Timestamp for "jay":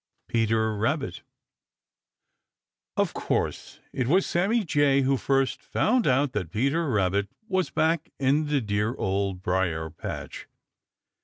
4.63-5.01